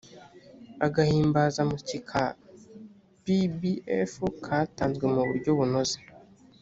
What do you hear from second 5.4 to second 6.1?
bunoze